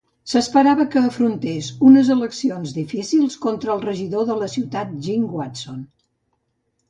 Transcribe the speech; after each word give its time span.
S'esperava 0.31 0.85
que 0.93 1.01
afrontés 1.09 1.65
unes 1.89 2.07
eleccions 2.15 2.73
difícils 2.77 3.37
contra 3.45 3.75
el 3.75 3.85
regidor 3.85 4.25
de 4.31 4.37
la 4.39 4.49
ciutat 4.55 4.95
Jim 5.09 5.27
Watson. 5.37 5.85